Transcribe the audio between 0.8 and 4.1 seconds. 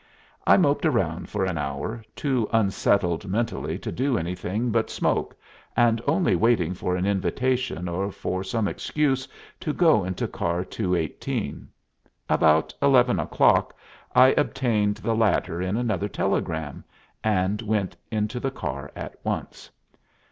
around for an hour, too unsettled mentally to